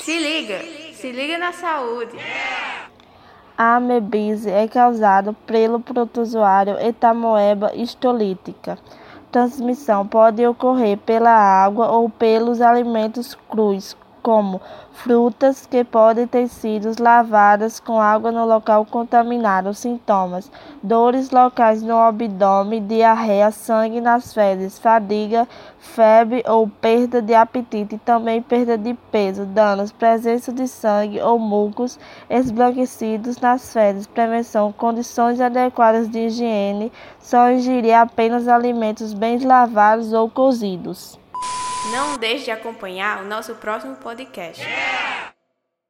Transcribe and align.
Se 0.00 0.18
liga, 0.18 0.58
se 0.94 1.12
liga 1.12 1.36
na 1.36 1.52
saúde. 1.52 2.16
A 3.56 3.76
amebise 3.76 4.50
é 4.50 4.66
causada 4.66 5.34
pelo 5.46 5.78
protozoário 5.78 6.78
Etamoeba 6.80 7.74
histolítica. 7.74 8.78
Transmissão 9.30 10.06
pode 10.06 10.44
ocorrer 10.46 10.96
pela 10.96 11.30
água 11.30 11.88
ou 11.90 12.08
pelos 12.08 12.62
alimentos 12.62 13.36
crus, 13.50 13.94
como 14.22 14.60
frutas 14.92 15.66
que 15.66 15.82
podem 15.82 16.26
ter 16.26 16.48
sido 16.48 16.92
lavadas 17.00 17.80
com 17.80 18.00
água 18.00 18.30
no 18.30 18.44
local 18.44 18.84
contaminado. 18.84 19.72
Sintomas: 19.72 20.50
dores 20.82 21.30
locais 21.30 21.82
no 21.82 21.96
abdômen, 21.96 22.86
diarreia, 22.86 23.50
sangue 23.50 24.00
nas 24.00 24.32
fezes, 24.34 24.78
fadiga, 24.78 25.48
febre 25.78 26.42
ou 26.46 26.68
perda 26.68 27.22
de 27.22 27.34
apetite, 27.34 27.98
também 27.98 28.42
perda 28.42 28.76
de 28.76 28.94
peso, 29.10 29.44
danos, 29.46 29.92
presença 29.92 30.52
de 30.52 30.68
sangue 30.68 31.20
ou 31.20 31.38
mucos 31.38 31.98
esbranquecidos 32.28 33.38
nas 33.38 33.72
fezes. 33.72 34.06
Prevenção: 34.06 34.72
condições 34.72 35.40
adequadas 35.40 36.08
de 36.08 36.26
higiene, 36.26 36.92
só 37.18 37.50
ingerir 37.50 37.94
apenas 37.94 38.48
alimentos 38.48 39.14
bem 39.14 39.38
lavados 39.38 40.12
ou 40.12 40.28
cozidos. 40.28 41.18
Não 41.88 42.18
deixe 42.18 42.44
de 42.44 42.50
acompanhar 42.50 43.22
o 43.22 43.26
nosso 43.26 43.54
próximo 43.54 43.96
podcast. 43.96 44.62
Yeah! 44.62 45.29